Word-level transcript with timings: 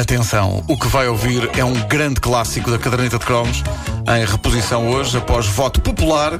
Atenção, 0.00 0.62
o 0.68 0.76
que 0.76 0.86
vai 0.88 1.08
ouvir 1.08 1.50
é 1.56 1.64
um 1.64 1.74
grande 1.86 2.20
clássico 2.20 2.70
da 2.70 2.78
caderneta 2.78 3.18
de 3.18 3.24
cromos, 3.24 3.62
em 4.16 4.24
reposição 4.24 4.88
hoje, 4.88 5.18
após 5.18 5.46
voto 5.46 5.80
popular, 5.80 6.32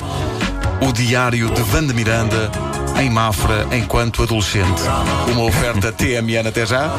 o 0.80 0.92
diário 0.92 1.50
de 1.50 1.62
Vanda 1.62 1.92
Miranda 1.92 2.50
em 3.00 3.10
Mafra 3.10 3.66
enquanto 3.72 4.22
adolescente. 4.22 4.82
Uma 5.32 5.44
oferta 5.44 5.92
TMN 5.92 6.48
até 6.48 6.66
já. 6.66 6.90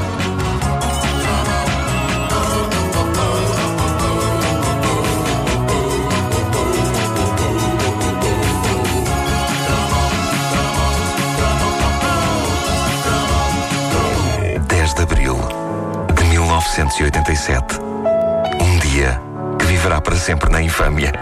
Viverá 19.79 20.01
para 20.01 20.17
sempre 20.17 20.49
na 20.51 20.61
infâmia. 20.61 21.13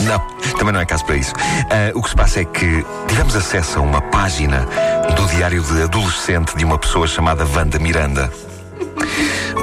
Não, 0.00 0.18
também 0.58 0.72
não 0.72 0.80
é 0.80 0.84
caso 0.84 1.04
para 1.04 1.16
isso. 1.16 1.32
Uh, 1.32 1.96
o 1.96 2.02
que 2.02 2.08
se 2.08 2.16
passa 2.16 2.40
é 2.40 2.44
que 2.44 2.84
tivemos 3.06 3.36
acesso 3.36 3.78
a 3.78 3.82
uma 3.82 4.02
página 4.02 4.66
do 5.14 5.24
diário 5.28 5.62
de 5.62 5.82
adolescente 5.84 6.56
de 6.56 6.64
uma 6.64 6.76
pessoa 6.76 7.06
chamada 7.06 7.46
Wanda 7.46 7.78
Miranda. 7.78 8.32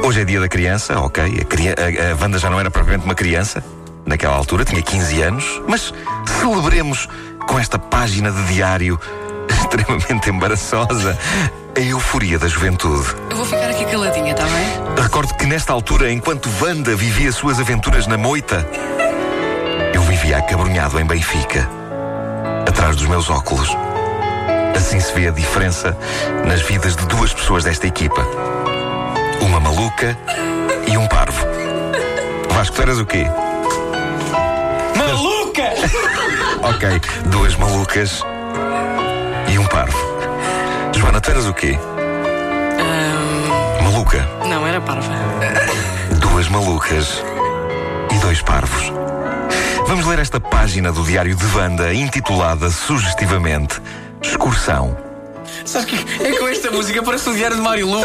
Hoje 0.01 0.21
é 0.21 0.23
dia 0.23 0.39
da 0.39 0.47
criança, 0.47 0.97
ok. 0.97 1.21
A, 1.21 2.07
a, 2.07 2.11
a 2.13 2.15
Wanda 2.15 2.39
já 2.39 2.49
não 2.49 2.57
era 2.57 2.71
propriamente 2.71 3.03
uma 3.03 3.15
criança, 3.15 3.61
naquela 4.05 4.37
altura, 4.37 4.63
tinha 4.63 4.81
15 4.81 5.21
anos, 5.23 5.61
mas 5.67 5.93
celebremos 6.39 7.09
com 7.45 7.59
esta 7.59 7.77
página 7.77 8.31
de 8.31 8.43
diário 8.45 8.97
extremamente 9.51 10.29
embaraçosa 10.29 11.19
a 11.75 11.79
euforia 11.81 12.39
da 12.39 12.47
juventude. 12.47 13.13
Eu 13.29 13.35
vou 13.35 13.45
ficar 13.45 13.69
aqui 13.69 13.83
caladinha, 13.83 14.31
está 14.31 14.45
bem? 14.45 14.60
Recordo 15.01 15.33
que 15.33 15.47
nesta 15.47 15.73
altura, 15.73 16.11
enquanto 16.11 16.47
Wanda 16.61 16.95
vivia 16.95 17.31
suas 17.31 17.59
aventuras 17.59 18.05
na 18.05 18.19
moita, 18.19 18.65
eu 19.95 20.01
vivia 20.03 20.37
acabrunhado 20.37 20.99
em 20.99 21.05
Benfica, 21.05 21.67
atrás 22.67 22.95
dos 22.95 23.07
meus 23.07 23.27
óculos. 23.27 23.75
Assim 24.75 24.99
se 24.99 25.11
vê 25.13 25.27
a 25.27 25.31
diferença 25.31 25.97
nas 26.45 26.61
vidas 26.61 26.95
de 26.95 27.05
duas 27.07 27.33
pessoas 27.33 27.63
desta 27.63 27.87
equipa. 27.87 28.25
Uma 29.41 29.59
maluca 29.59 30.15
e 30.87 30.95
um 30.95 31.07
parvo. 31.07 31.47
Vasco, 32.51 32.75
tu 32.75 32.81
eras 32.83 32.99
o 32.99 33.05
quê? 33.05 33.25
Maluca! 34.95 35.63
ok, 36.61 37.01
duas 37.25 37.55
malucas 37.55 38.23
e 39.51 39.57
um 39.57 39.65
parvo. 39.65 39.97
Joana, 40.95 41.19
tu 41.19 41.31
eras 41.31 41.47
o 41.47 41.53
quê? 41.55 41.77
Maluca. 43.83 44.27
não, 44.47 44.65
era 44.65 44.79
parva. 44.81 45.11
Duas 46.19 46.47
malucas 46.47 47.21
e 48.11 48.17
dois 48.19 48.41
parvos. 48.41 48.91
Vamos 49.87 50.05
ler 50.05 50.19
esta 50.19 50.39
página 50.39 50.91
do 50.91 51.03
Diário 51.03 51.35
de 51.35 51.45
Wanda 51.57 51.93
intitulada 51.93 52.69
sugestivamente 52.69 53.81
Excursão. 54.21 54.95
Sabes 55.65 55.87
que 55.87 56.23
é 56.23 56.37
com 56.37 56.47
esta 56.47 56.71
música 56.71 57.03
parece 57.03 57.29
o 57.29 57.35
diário 57.35 57.57
de 57.57 57.61
Marilu. 57.61 58.01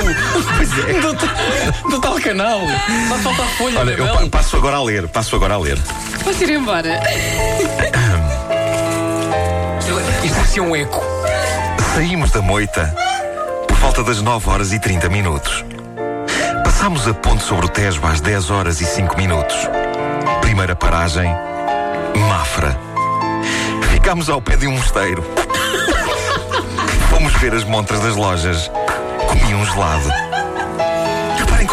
Pois 0.56 0.78
é. 0.88 1.00
Do, 1.00 1.90
do 1.90 2.00
tal 2.00 2.18
canal. 2.20 2.60
Só 3.08 3.14
falta 3.18 3.42
a 3.42 3.46
folha. 3.46 3.78
Olha, 3.80 3.90
eu 3.92 3.96
Bebel. 4.06 4.30
pa- 4.30 4.38
passo 4.38 4.56
agora 4.56 4.76
a 4.76 4.82
ler, 4.82 5.08
passo 5.08 5.36
agora 5.36 5.54
a 5.54 5.58
ler. 5.58 5.78
Posso 6.24 6.42
ir 6.42 6.50
embora? 6.50 7.00
Isto 10.24 10.34
parecia 10.36 10.62
um 10.62 10.74
eco. 10.74 11.02
Saímos 11.94 12.30
da 12.30 12.42
moita 12.42 12.94
volta 13.96 14.10
das 14.10 14.20
9 14.20 14.50
horas 14.50 14.72
e 14.74 14.78
30 14.78 15.08
minutos. 15.08 15.64
Passámos 16.62 17.08
a 17.08 17.14
ponte 17.14 17.42
sobre 17.42 17.64
o 17.64 17.68
Tejo 17.68 18.04
às 18.04 18.20
10 18.20 18.50
horas 18.50 18.80
e 18.82 18.84
5 18.84 19.16
minutos. 19.16 19.56
Primeira 20.42 20.76
paragem, 20.76 21.26
Mafra. 22.28 22.78
Ficámos 23.92 24.28
ao 24.28 24.42
pé 24.42 24.56
de 24.56 24.66
um 24.66 24.72
mosteiro. 24.72 25.24
Fomos 27.08 27.32
ver 27.34 27.54
as 27.54 27.64
montras 27.64 28.00
das 28.00 28.16
lojas. 28.16 28.70
Comi 29.28 29.54
um 29.54 29.64
gelado. 29.64 30.25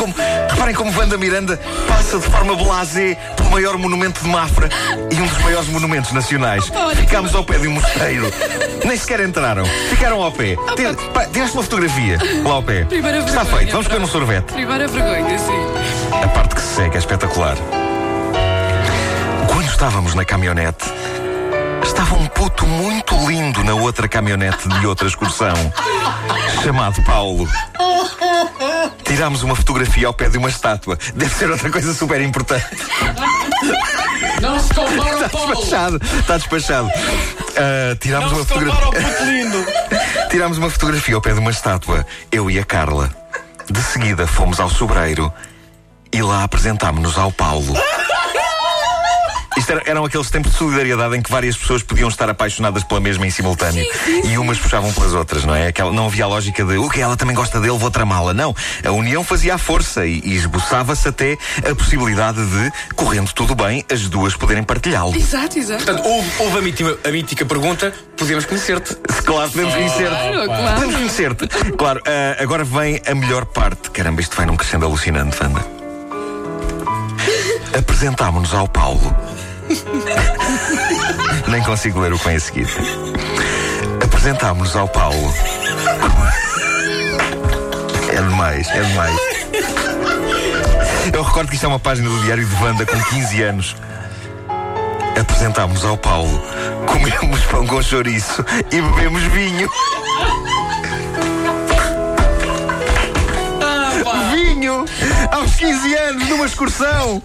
Reparem 0.04 0.14
como, 0.14 0.16
reparem 0.50 0.76
como 0.76 1.00
Wanda 1.00 1.18
Miranda 1.18 1.60
passa 1.88 2.20
de 2.20 2.26
forma 2.26 2.56
blasé 2.56 3.16
pelo 3.38 3.50
maior 3.52 3.78
monumento 3.78 4.22
de 4.22 4.28
Mafra 4.28 4.68
e 5.10 5.16
um 5.16 5.26
dos 5.26 5.38
maiores 5.40 5.70
monumentos 5.70 6.12
nacionais. 6.12 6.70
Ficámos 6.96 7.34
ao 7.34 7.44
pé 7.44 7.58
de 7.58 7.68
um 7.68 7.72
mosteiro. 7.72 8.30
Nem 8.84 8.98
sequer 8.98 9.22
entraram. 9.22 9.66
Ficaram 9.90 10.22
ao 10.22 10.32
pé. 10.32 10.58
Tiraste 11.32 11.56
uma 11.56 11.64
fotografia 11.64 12.18
lá 12.44 12.54
ao 12.56 12.64
pé. 12.64 12.84
Primeira 12.86 13.20
Está 13.20 13.44
vergonha, 13.44 13.58
feito. 13.58 13.72
Vamos 13.72 13.88
comer 13.88 14.02
um 14.02 14.08
sorvete. 14.08 14.54
Primeira 14.54 14.88
vergonha, 14.88 15.40
sim. 15.40 16.22
A 16.24 16.28
parte 16.28 16.56
que 16.56 16.62
se 16.62 16.76
segue 16.76 16.96
é 16.96 17.00
espetacular. 17.00 17.56
Quando 19.48 19.68
estávamos 19.68 20.14
na 20.16 20.26
caminhonete, 20.26 20.92
estava 21.84 22.16
um 22.16 22.28
puto 22.28 22.66
muito 22.66 23.16
lindo 23.28 23.64
na 23.64 23.74
outra 23.74 24.08
caminhonete 24.10 24.68
de 24.68 24.88
outra 24.88 25.08
excursão, 25.08 25.54
chamado 26.62 27.02
Paulo. 27.04 27.48
Tirámos 29.14 29.44
uma 29.44 29.56
fotografia 29.56 30.08
ao 30.08 30.14
pé 30.14 30.28
de 30.28 30.40
uma 30.40 30.50
estátua. 30.50 30.98
Deve 31.14 31.36
ser 31.36 31.48
outra 31.48 31.70
coisa 31.70 31.94
super 31.94 32.20
importante. 32.20 32.66
Não 34.42 34.60
se 34.60 34.74
compara 34.74 35.24
ao 35.24 35.30
Paulo. 35.30 35.54
Despachado. 35.54 36.02
Está 36.20 36.38
despachado. 36.38 36.90
Ah, 37.56 37.96
tirámos 38.00 38.32
Não 38.32 38.40
uma 38.40 38.44
se 38.48 38.54
compara 38.54 38.72
ao 38.72 38.82
fotografia. 38.82 39.12
puto 39.12 39.24
lindo. 39.26 39.66
Tirámos 40.32 40.58
uma 40.58 40.70
fotografia 40.72 41.14
ao 41.14 41.22
pé 41.22 41.32
de 41.32 41.40
uma 41.40 41.52
estátua, 41.52 42.04
eu 42.32 42.50
e 42.50 42.58
a 42.58 42.66
Carla. 42.66 43.12
De 43.70 43.84
seguida 43.84 44.26
fomos 44.26 44.60
ao 44.60 44.68
sobreiro 44.68 45.32
e 46.12 46.20
lá 46.24 46.44
apresentámos-nos 46.44 47.16
ao 47.16 47.32
Paulo. 47.32 47.76
Isto 49.58 49.72
era- 49.72 49.84
eram 49.86 50.04
aqueles 50.06 50.30
tempos 50.30 50.52
de 50.52 50.58
solidariedade 50.58 51.16
em 51.16 51.22
que 51.22 51.32
várias 51.32 51.56
pessoas 51.56 51.84
podiam 51.84 52.10
estar 52.10 52.30
apaixonadas 52.30 52.84
pela 52.84 53.00
mesma 53.00 53.26
em 53.28 53.30
simultâneo 53.30 53.86
e 54.24 54.38
umas 54.38 54.58
puxavam 54.58 54.92
pelas 54.92 55.14
outras, 55.14 55.46
não 55.46 55.54
é? 55.56 55.68
Aquela, 55.68 55.92
não 55.92 56.08
havia 56.08 56.26
a 56.26 56.28
lógica 56.28 56.64
de 56.66 56.78
o 56.78 56.90
que 56.90 57.00
ela 57.00 57.16
também 57.16 57.36
gosta 57.36 57.60
dele, 57.60 57.78
vou 57.78 57.92
tramá-la. 57.92 58.34
Não. 58.34 58.56
A 58.84 58.92
união 58.92 59.24
fazia 59.24 59.56
a 59.56 59.58
força 59.58 60.06
e, 60.06 60.22
e 60.26 60.36
esboçava-se 60.36 61.08
até 61.08 61.38
a 61.70 61.76
possibilidade 61.76 62.44
de, 62.46 62.72
correndo 62.96 63.32
tudo 63.34 63.56
bem, 63.56 63.86
as 63.92 64.10
duas 64.10 64.36
poderem 64.36 64.64
partilhá-lo. 64.64 65.16
Exato, 65.16 65.58
exato. 65.60 65.84
Portanto, 65.86 66.06
houve, 66.08 66.30
houve 66.40 66.58
a, 66.58 66.62
mítica, 66.62 66.98
a 67.08 67.12
mítica 67.12 67.46
pergunta: 67.46 67.94
podíamos 68.18 68.46
conhecer-te? 68.46 68.96
Claro, 69.24 69.50
podemos 69.52 69.74
conhecer-te. 69.74 70.10
Claro, 70.10 70.46
claro. 70.46 70.74
Podemos 70.76 70.96
conhecer-te. 70.96 71.48
Claro, 71.78 72.02
ah, 72.06 72.42
agora 72.42 72.64
vem 72.64 73.02
a 73.08 73.16
melhor 73.16 73.46
parte. 73.46 73.90
Caramba, 73.92 74.22
isto 74.22 74.36
vai 74.36 74.46
num 74.46 74.56
crescendo 74.58 74.86
alucinante, 74.86 75.38
Wanda. 75.42 75.64
Apresentámo-nos 77.78 78.54
ao 78.54 78.68
Paulo. 78.68 79.16
Nem 81.48 81.62
consigo 81.64 82.00
ler 82.00 82.14
o 82.14 82.18
que 82.18 82.26
vem 82.26 82.36
a 82.36 82.40
seguir. 82.40 82.68
Apresentámo-nos 84.04 84.76
ao 84.76 84.88
Paulo. 84.88 85.34
É 88.10 88.16
demais, 88.16 88.68
é 88.70 88.82
demais. 88.82 89.16
Eu 91.14 91.24
recordo 91.24 91.50
que 91.50 91.56
isto 91.56 91.66
é 91.66 91.68
uma 91.68 91.80
página 91.80 92.10
do 92.10 92.20
Diário 92.24 92.46
de 92.46 92.64
Wanda 92.64 92.86
com 92.86 93.00
15 93.00 93.44
anos. 93.44 93.76
Apresentámos 95.20 95.84
ao 95.86 95.98
Paulo, 95.98 96.42
comemos 96.88 97.42
pão 97.46 97.68
com 97.68 97.82
chouriço 97.82 98.44
e 98.72 98.82
bebemos 98.82 99.24
vinho. 99.24 99.70
Vinho! 104.82 104.86
Aos 105.32 105.56
15 105.56 105.94
anos, 105.96 106.30
numa 106.30 106.46
excursão! 106.46 107.22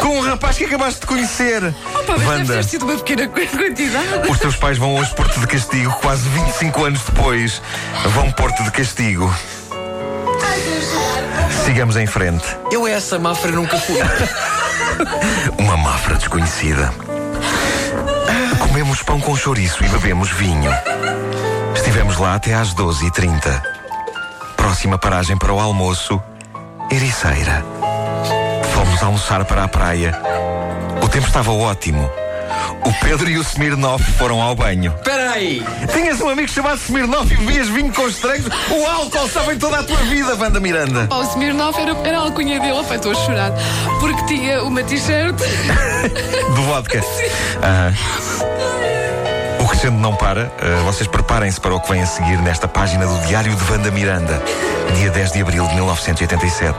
Com 0.00 0.18
um 0.18 0.20
rapaz 0.22 0.56
que 0.56 0.64
acabaste 0.64 1.00
de 1.00 1.06
conhecer! 1.06 1.60
Pá, 1.62 2.02
mas 2.08 2.18
deve 2.20 2.26
Wanda, 2.30 2.54
ter 2.54 2.64
sido 2.64 2.84
uma 2.84 2.96
pequena 2.96 3.28
qu- 3.28 3.46
quantidade. 3.56 4.30
os 4.30 4.38
teus 4.38 4.56
pais 4.56 4.78
vão 4.78 4.96
hoje 4.96 5.14
pôr-te 5.14 5.38
de 5.40 5.46
castigo, 5.46 5.92
quase 6.00 6.28
25 6.28 6.84
anos 6.84 7.00
depois. 7.02 7.62
Vão 8.14 8.30
pôr-te 8.32 8.62
de 8.62 8.70
castigo. 8.70 9.32
Sigamos 11.64 11.96
em 11.96 12.06
frente. 12.06 12.44
Eu 12.70 12.86
essa 12.86 13.18
Mafra 13.18 13.50
nunca 13.52 13.76
fui. 13.78 13.98
Uma 15.58 15.76
mafra 15.76 16.16
desconhecida. 16.16 16.92
Comemos 18.58 19.02
pão 19.02 19.20
com 19.20 19.36
chouriço 19.36 19.84
e 19.84 19.88
bebemos 19.88 20.30
vinho. 20.30 20.70
Estivemos 21.74 22.18
lá 22.18 22.34
até 22.34 22.54
às 22.54 22.74
12h30. 22.74 23.62
Próxima 24.56 24.98
paragem 24.98 25.36
para 25.38 25.52
o 25.52 25.60
almoço, 25.60 26.20
Ericeira. 26.90 27.64
Fomos 28.74 29.02
almoçar 29.02 29.44
para 29.44 29.64
a 29.64 29.68
praia. 29.68 30.12
O 31.02 31.08
tempo 31.08 31.26
estava 31.26 31.52
ótimo. 31.52 32.10
O 32.84 32.92
Pedro 33.04 33.28
e 33.30 33.38
o 33.38 33.42
Smirnoff 33.42 34.02
foram 34.12 34.40
ao 34.42 34.54
banho. 34.54 34.92
Espera 34.96 35.32
aí. 35.32 35.62
Tinhas 35.92 36.20
um 36.20 36.28
amigo 36.28 36.48
chamado 36.48 36.78
Smirnoff 36.78 37.32
e 37.32 37.36
bebias 37.36 37.68
vinho 37.68 37.92
com 37.92 38.08
estranhos? 38.08 38.46
O 38.46 38.86
álcool 38.86 39.26
estava 39.26 39.54
em 39.54 39.58
toda 39.58 39.80
a 39.80 39.82
tua 39.82 39.96
vida, 39.98 40.34
Wanda 40.34 40.58
Miranda. 40.58 41.06
Pá, 41.06 41.16
o 41.16 41.22
Smirnoff 41.22 41.80
era, 41.80 41.96
era 42.04 42.18
a 42.18 42.22
alcunha 42.22 42.58
dele. 42.58 42.82
Pá, 42.84 42.96
estou 42.96 43.12
a 43.12 43.14
chorar. 43.14 43.52
Porque 44.00 44.24
tinha 44.24 44.62
uma 44.64 44.82
t-shirt. 44.82 45.36
Do 46.56 46.62
vodka. 46.62 47.00
Aham. 47.62 47.90
O 47.90 47.92
que 47.92 48.29
crescendo 49.70 49.98
não 49.98 50.14
para. 50.14 50.46
Uh, 50.46 50.84
vocês 50.84 51.08
preparem-se 51.08 51.60
para 51.60 51.74
o 51.74 51.80
que 51.80 51.90
vem 51.92 52.02
a 52.02 52.06
seguir 52.06 52.38
nesta 52.38 52.68
página 52.68 53.06
do 53.06 53.26
Diário 53.26 53.54
de 53.54 53.64
Vanda 53.64 53.90
Miranda, 53.90 54.42
dia 54.94 55.10
10 55.10 55.32
de 55.32 55.40
abril 55.40 55.66
de 55.66 55.74
1987. 55.74 56.76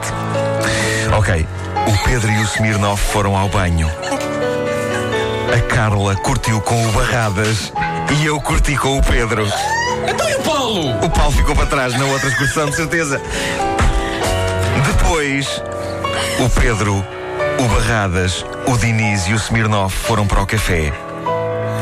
Ok, 1.16 1.46
o 1.86 2.04
Pedro 2.04 2.30
e 2.30 2.38
o 2.38 2.44
Smirnov 2.44 3.00
foram 3.00 3.36
ao 3.36 3.48
banho. 3.48 3.90
A 5.52 5.60
Carla 5.74 6.14
curtiu 6.16 6.60
com 6.60 6.88
o 6.88 6.92
Barradas 6.92 7.72
e 8.20 8.26
eu 8.26 8.40
curti 8.40 8.76
com 8.76 8.98
o 8.98 9.02
Pedro. 9.02 9.46
Então 10.08 10.28
e 10.28 10.34
o 10.34 10.42
Paulo? 10.42 11.04
O 11.04 11.10
Paulo 11.10 11.32
ficou 11.32 11.54
para 11.54 11.66
trás 11.66 11.98
na 11.98 12.04
outra 12.06 12.28
excursão, 12.28 12.70
de 12.70 12.76
certeza. 12.76 13.20
Depois, 14.86 15.62
o 16.38 16.48
Pedro, 16.48 17.04
o 17.58 17.68
Barradas, 17.68 18.44
o 18.66 18.76
Diniz 18.76 19.26
e 19.26 19.32
o 19.32 19.36
Smirnov 19.36 19.92
foram 19.92 20.26
para 20.26 20.42
o 20.42 20.46
café. 20.46 20.92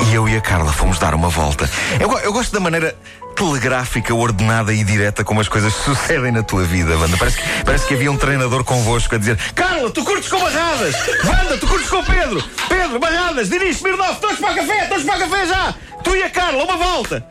E 0.09 0.15
eu 0.15 0.29
e 0.29 0.37
a 0.37 0.41
Carla 0.41 0.73
fomos 0.73 0.99
dar 0.99 1.15
uma 1.15 1.29
volta. 1.29 1.69
Eu, 1.99 2.11
eu 2.19 2.33
gosto 2.33 2.53
da 2.53 2.61
maneira 2.61 2.97
telegráfica, 3.37 4.15
ordenada 4.15 4.73
e 4.73 4.83
direta 4.85 5.25
como 5.25 5.41
as 5.41 5.49
coisas 5.49 5.73
sucedem 5.85 6.33
na 6.33 6.43
tua 6.43 6.65
vida, 6.65 6.97
Wanda. 6.97 7.17
Parece 7.17 7.37
que, 7.37 7.65
parece 7.65 7.87
que 7.87 7.95
havia 7.95 8.11
um 8.11 8.17
treinador 8.17 8.65
convosco 8.65 9.15
a 9.15 9.19
dizer: 9.19 9.39
Carla, 9.55 9.91
tu 9.91 10.05
curtes 10.05 10.29
com 10.29 10.39
barradas! 10.41 10.95
Wanda, 11.25 11.59
tu 11.59 11.67
curtes 11.67 11.89
com 11.89 12.05
Pedro! 12.05 12.43
Pedro, 12.69 12.99
barradas! 12.99 13.49
Diniz, 13.49 13.77
Smirnov, 13.77 14.21
todos 14.21 14.39
para 14.39 14.53
o 14.53 14.57
café! 14.57 14.87
Todos 14.87 15.05
para 15.05 15.17
o 15.17 15.21
café 15.21 15.47
já! 15.47 15.75
Tu 16.03 16.17
e 16.17 16.23
a 16.23 16.31
Carla, 16.31 16.65
uma 16.65 16.77
volta! 16.77 17.27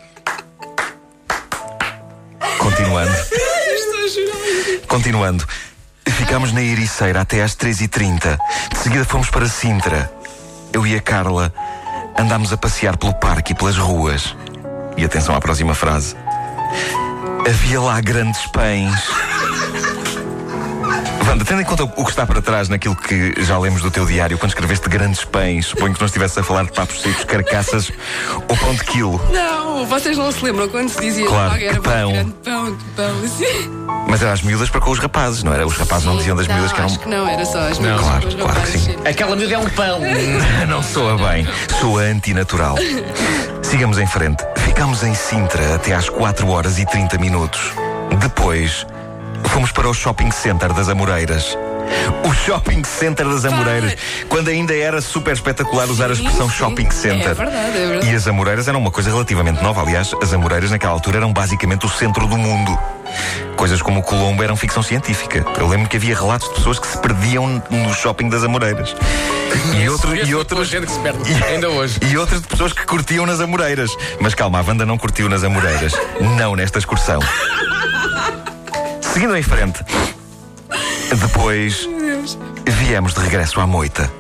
Continuando. 2.57 3.11
Continuando. 4.87 5.47
Ficámos 6.05 6.51
na 6.51 6.61
Ericeira 6.61 7.21
até 7.21 7.41
às 7.41 7.55
3h30. 7.55 8.37
De 8.71 8.77
seguida 8.77 9.05
fomos 9.05 9.29
para 9.29 9.47
Sintra. 9.47 10.11
Eu 10.73 10.85
e 10.85 10.95
a 10.95 11.01
Carla 11.01 11.53
andámos 12.19 12.51
a 12.51 12.57
passear 12.57 12.97
pelo 12.97 13.13
parque 13.13 13.53
e 13.53 13.55
pelas 13.55 13.77
ruas. 13.77 14.35
E 14.97 15.05
atenção 15.05 15.33
à 15.33 15.39
próxima 15.39 15.73
frase. 15.73 16.15
Havia 17.47 17.79
lá 17.79 17.99
grandes 18.01 18.45
pães. 18.47 19.28
Wanda, 21.27 21.45
tendo 21.45 21.61
em 21.61 21.65
conta 21.65 21.83
o 21.83 22.03
que 22.03 22.09
está 22.09 22.25
para 22.25 22.41
trás 22.41 22.69
naquilo 22.69 22.95
que 22.95 23.33
já 23.43 23.57
lemos 23.59 23.81
do 23.81 23.91
teu 23.91 24.05
diário, 24.05 24.37
quando 24.37 24.49
escreveste 24.51 24.89
grandes 24.89 25.23
pães, 25.23 25.67
suponho 25.67 25.93
que 25.93 25.99
não 25.99 26.07
estivesse 26.07 26.39
a 26.39 26.43
falar 26.43 26.63
de 26.65 26.71
papos 26.71 27.01
secos, 27.01 27.23
carcaças 27.23 27.91
ou 28.47 28.57
pão 28.57 28.73
de 28.73 28.83
quilo. 28.83 29.21
Não, 29.31 29.85
vocês 29.85 30.17
não 30.17 30.31
se 30.31 30.43
lembram 30.43 30.67
quando 30.69 30.89
se 30.89 30.99
dizia 30.99 31.27
Claro, 31.27 31.57
que 31.57 31.65
era 31.65 31.81
pão. 31.81 32.11
grande 32.11 32.33
pão, 32.43 32.75
que 32.75 32.83
pão, 32.95 33.23
assim. 33.23 33.79
Mas 34.07 34.21
era 34.23 34.33
as 34.33 34.41
miúdas 34.41 34.69
para 34.69 34.81
com 34.81 34.89
os 34.89 34.97
rapazes, 34.99 35.43
não 35.43 35.53
era? 35.53 35.67
Os 35.67 35.77
rapazes 35.77 36.05
não 36.05 36.17
diziam 36.17 36.35
das 36.35 36.47
Não, 36.47 36.55
miúdas 36.55 36.71
que 36.71 36.79
eram. 36.79 36.89
Acho 36.89 36.99
que 36.99 37.09
não, 37.09 37.27
era 37.27 37.45
só 37.45 37.59
as 37.59 37.77
miúdas 37.77 38.01
claro, 38.01 38.21
com 38.21 38.27
os 38.27 38.33
claro 38.35 38.51
que 38.53 38.57
rapazes, 38.59 38.81
sim. 38.81 38.95
Aquela 39.05 39.35
miúda 39.35 39.53
é 39.53 39.57
um 39.59 39.69
pão. 39.69 39.99
Não 40.67 40.81
soa 40.81 41.17
bem, 41.29 41.47
soa 41.79 42.01
antinatural. 42.03 42.75
Sigamos 43.61 43.99
em 43.99 44.07
frente. 44.07 44.43
Ficámos 44.65 45.03
em 45.03 45.13
Sintra 45.13 45.75
até 45.75 45.93
às 45.93 46.09
4 46.09 46.47
horas 46.49 46.79
e 46.79 46.85
30 46.85 47.17
minutos. 47.19 47.71
Depois, 48.19 48.85
fomos 49.49 49.71
para 49.71 49.89
o 49.89 49.93
shopping 49.93 50.31
center 50.31 50.71
das 50.73 50.89
Amoreiras. 50.89 51.57
O 52.23 52.31
shopping 52.31 52.83
center 52.83 53.27
das 53.27 53.45
Amoreiras, 53.45 53.95
quando 54.27 54.49
ainda 54.49 54.75
era 54.75 55.01
super 55.01 55.33
espetacular 55.33 55.89
usar 55.89 56.09
a 56.09 56.13
expressão 56.13 56.47
sim. 56.47 56.55
shopping 56.55 56.91
center. 56.91 57.31
É 57.31 57.33
verdade, 57.33 57.77
é 57.77 57.87
verdade. 57.87 58.11
E 58.11 58.15
as 58.15 58.27
Amoreiras 58.27 58.67
eram 58.67 58.79
uma 58.79 58.91
coisa 58.91 59.09
relativamente 59.09 59.61
nova. 59.63 59.81
Aliás, 59.81 60.11
as 60.21 60.33
Amoreiras 60.33 60.69
naquela 60.69 60.93
altura 60.93 61.17
eram 61.17 61.33
basicamente 61.33 61.85
o 61.85 61.89
centro 61.89 62.27
do 62.27 62.37
mundo. 62.37 62.77
Coisas 63.55 63.81
como 63.81 64.01
o 64.01 64.03
Colombo 64.03 64.43
eram 64.43 64.55
ficção 64.55 64.83
científica. 64.83 65.43
Eu 65.57 65.67
lembro 65.67 65.89
que 65.89 65.97
havia 65.97 66.15
relatos 66.15 66.47
de 66.49 66.55
pessoas 66.55 66.77
que 66.77 66.85
se 66.85 66.97
perdiam 66.99 67.61
no 67.69 67.93
shopping 67.93 68.29
das 68.29 68.43
Amoreiras. 68.43 68.95
E, 69.75 69.89
outro, 69.89 70.15
e 70.15 70.21
Essa 70.21 70.37
outros. 70.37 70.67
gente 70.67 70.85
que 70.85 70.91
se 70.91 70.99
perde. 70.99 71.33
Ainda 71.45 71.69
hoje. 71.69 71.99
E 72.07 72.17
outras 72.17 72.41
de 72.41 72.47
pessoas 72.47 72.71
que 72.71 72.85
curtiam 72.85 73.25
nas 73.25 73.39
Amoreiras. 73.39 73.89
Mas 74.21 74.35
calma, 74.35 74.59
a 74.59 74.61
Wanda 74.61 74.85
não 74.85 74.97
curtiu 74.97 75.27
nas 75.27 75.43
Amoreiras. 75.43 75.93
Não 76.37 76.55
nesta 76.55 76.77
excursão. 76.77 77.19
Seguindo 79.13 79.35
em 79.35 79.43
frente. 79.43 79.83
Depois 81.15 81.87
viemos 82.67 83.13
de 83.13 83.19
regresso 83.21 83.59
à 83.59 83.67
moita. 83.67 84.11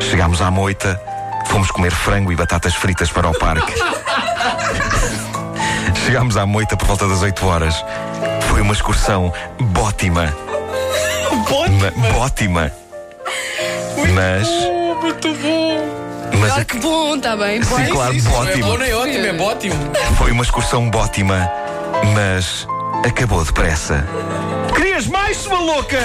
Chegámos 0.00 0.40
à 0.42 0.50
moita, 0.50 1.00
fomos 1.46 1.70
comer 1.70 1.90
frango 1.92 2.32
e 2.32 2.36
batatas 2.36 2.74
fritas 2.74 3.10
para 3.10 3.28
o 3.28 3.38
parque. 3.38 3.72
Chegámos 6.04 6.36
à 6.36 6.46
moita 6.46 6.76
por 6.76 6.86
volta 6.86 7.06
das 7.08 7.22
8 7.22 7.46
horas. 7.46 7.74
Foi 8.48 8.60
uma 8.60 8.72
excursão 8.72 9.32
bótima. 9.60 10.34
Ma- 11.80 12.12
Bótima. 12.12 12.72
Mas. 14.14 14.48
Muito 15.02 15.34
bom. 15.34 15.98
Mas 16.38 16.52
Ah, 16.52 16.60
a- 16.60 16.64
que 16.64 16.78
bom, 16.78 17.16
está 17.16 17.36
bem. 17.36 17.62
Sim, 17.62 17.86
claro, 17.90 18.14
isso. 18.14 18.28
Não 18.28 18.36
é 18.36 18.50
Ótimo. 18.50 18.66
bom 18.66 18.78
nem 18.78 18.94
ótimo, 18.94 19.26
é 19.26 19.40
ótimo. 19.42 19.74
Foi 20.16 20.30
uma 20.32 20.42
excursão 20.42 20.88
bótima, 20.90 21.50
mas 22.14 22.66
acabou 23.04 23.44
depressa. 23.44 24.04
Querias 24.74 25.06
mais, 25.06 25.36
sua 25.36 25.58
louca? 25.58 25.98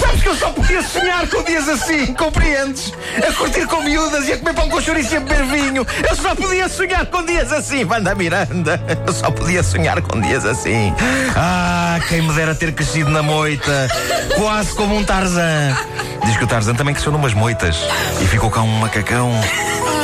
Sabes 0.00 0.22
que 0.22 0.28
eu 0.28 0.36
só 0.36 0.50
podia 0.50 0.82
sonhar 0.82 1.26
com 1.28 1.42
dias 1.42 1.68
assim, 1.68 2.14
compreendes? 2.14 2.92
A 3.26 3.32
curtir 3.32 3.66
com 3.66 3.82
miúdas 3.82 4.28
e 4.28 4.32
a 4.32 4.38
comer 4.38 4.54
pão 4.54 4.68
com 4.68 4.80
chouriço 4.80 5.14
e 5.14 5.16
a 5.16 5.20
beber 5.20 5.44
vinho. 5.46 5.86
Eu 6.08 6.14
só 6.14 6.34
podia 6.34 6.68
sonhar 6.68 7.06
com 7.06 7.24
dias 7.24 7.52
assim, 7.52 7.84
Wanda 7.84 8.14
Miranda. 8.14 8.80
Eu 9.06 9.12
só 9.12 9.30
podia 9.30 9.62
sonhar 9.62 10.00
com 10.02 10.20
dias 10.20 10.44
assim. 10.44 10.94
Ah, 11.34 11.98
quem 12.08 12.22
me 12.22 12.32
dera 12.34 12.54
ter 12.54 12.72
crescido 12.72 13.10
na 13.10 13.22
moita, 13.22 13.88
quase 14.36 14.74
como 14.74 14.96
um 14.96 15.04
Tarzan. 15.04 15.76
Diz 16.24 16.36
que 16.36 16.44
o 16.44 16.46
Tarzan 16.46 16.74
também 16.74 16.94
cresceu 16.94 17.12
numas 17.12 17.34
moitas 17.34 17.76
e 18.20 18.26
ficou 18.26 18.50
cá 18.50 18.60
um 18.60 18.78
macacão. 18.78 19.32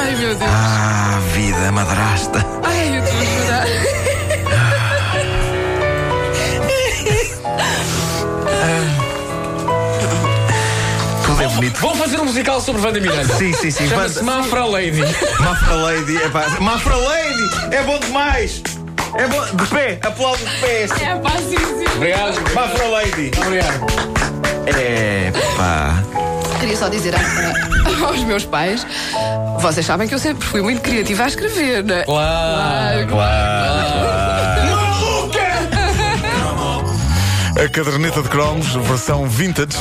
Ai, 0.03 0.17
meu 0.17 0.35
Deus. 0.35 0.51
Ah, 0.51 1.21
vida 1.35 1.73
madrasta. 1.73 2.45
Ai, 2.63 3.02
bonito. 11.55 11.79
Vamos 11.81 11.99
fazer 11.99 12.21
um 12.21 12.25
musical 12.25 12.61
sobre 12.61 12.83
Wanda 12.83 13.01
Miranda. 13.01 13.35
Sim, 13.35 13.53
sim, 13.53 13.71
sim. 13.71 13.89
Chama-se 13.89 14.23
Mafra 14.23 14.65
Lady. 14.65 15.03
Mafra 15.41 15.75
Lady, 15.75 16.17
é 16.17 16.29
pá. 16.29 16.47
Mafra 16.61 16.97
Lady! 16.97 17.51
É 17.71 17.83
bom 17.83 17.99
demais! 17.99 18.63
É 19.15 19.27
bom. 19.29 19.45
De 19.57 19.67
pé, 19.67 19.99
aplaudo 20.03 20.39
de 20.39 20.57
pé. 20.61 20.83
É 20.85 21.15
pá, 21.17 21.31
sim, 21.49 21.57
sim. 21.59 21.85
Obrigado. 21.97 22.55
Mafra 22.55 22.89
Lady! 22.89 23.31
Obrigado. 23.45 23.87
É 24.67 25.33
pá. 25.57 26.03
Queria 26.61 26.77
só 26.77 26.89
dizer 26.89 27.15
a- 27.15 28.07
aos 28.07 28.21
meus 28.25 28.45
pais: 28.45 28.87
vocês 29.61 29.85
sabem 29.85 30.07
que 30.09 30.15
eu 30.15 30.19
sempre 30.19 30.47
fui 30.47 30.63
muito 30.63 30.81
criativa 30.81 31.25
a 31.25 31.29
escrever, 31.29 31.83
não 31.85 31.97
é? 31.97 32.05
Claro. 32.05 33.09
A 37.55 37.69
caderneta 37.69 38.23
de 38.23 38.29
cromos, 38.29 38.67
versão 38.75 39.27
vintage, 39.29 39.77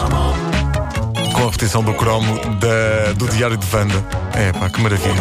com 1.33 1.41
a 1.41 1.45
repetição 1.45 1.83
do 1.83 1.93
cromo 1.93 2.39
da- 2.55 3.13
do 3.15 3.27
Diário 3.27 3.57
de 3.57 3.65
Vanda. 3.67 4.03
É 4.33 4.51
pá, 4.53 4.69
que 4.69 4.81
maravilha. 4.81 5.15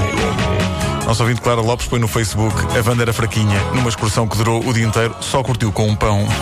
Nosso 1.07 1.23
ouvinte 1.23 1.41
Clara 1.41 1.61
Lopes 1.61 1.87
põe 1.87 1.99
no 1.99 2.07
Facebook 2.09 2.55
a 2.79 2.89
Wanda 2.89 3.03
era 3.03 3.13
fraquinha, 3.13 3.59
numa 3.75 3.89
excursão 3.89 4.29
que 4.29 4.37
durou 4.37 4.65
o 4.67 4.73
dia 4.73 4.87
inteiro, 4.87 5.15
só 5.21 5.43
curtiu 5.43 5.73
com 5.73 5.89
um 5.89 5.97
pão. 5.97 6.27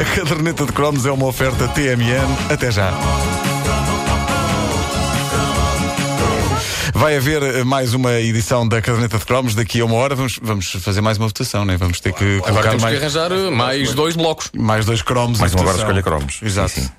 A 0.00 0.04
caderneta 0.16 0.64
de 0.64 0.72
cromos 0.72 1.04
é 1.06 1.10
uma 1.12 1.26
oferta 1.26 1.68
TMN. 1.68 2.26
Até 2.50 2.70
já. 2.70 2.92
Vai 7.00 7.16
haver 7.16 7.42
eh, 7.42 7.64
mais 7.64 7.94
uma 7.94 8.12
edição 8.20 8.68
da 8.68 8.82
caderneta 8.82 9.16
de 9.16 9.24
cromos 9.24 9.54
daqui 9.54 9.80
a 9.80 9.86
uma 9.86 9.94
hora. 9.94 10.14
Vamos, 10.14 10.38
vamos 10.42 10.70
fazer 10.70 11.00
mais 11.00 11.16
uma 11.16 11.28
votação, 11.28 11.64
né? 11.64 11.74
Vamos 11.74 11.98
ter 11.98 12.12
que 12.12 12.36
Agora 12.36 12.52
colocar 12.52 12.68
temos 12.68 12.84
que 12.84 12.90
mais, 12.90 12.98
arranjar 12.98 13.32
uh, 13.32 13.50
mais 13.50 13.94
dois 13.94 14.14
blocos. 14.14 14.50
mais 14.54 14.84
dois 14.84 15.00
cromos. 15.00 15.40
Mais 15.40 15.54
uma 15.54 15.62
agora 15.62 15.78
escolha 15.78 16.02
cromos. 16.02 16.40
Exato. 16.42 16.68
Sim, 16.68 16.82
sim. 16.82 16.90